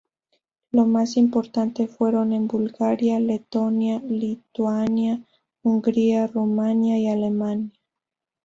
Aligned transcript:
Los 0.71 0.87
más 0.87 1.15
importantes 1.15 1.95
fueron 1.95 2.33
en 2.33 2.47
Bulgaria, 2.47 3.19
Letonia, 3.19 3.99
Lituania, 3.99 5.21
Hungría, 5.61 6.25
Rumania 6.25 6.97
y 6.97 7.07
Alemania. 7.07 7.71